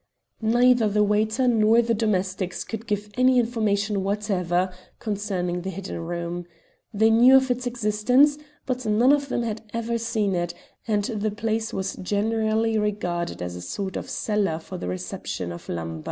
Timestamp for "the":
0.89-1.03, 1.83-1.93, 5.61-5.69, 11.03-11.29, 14.75-14.87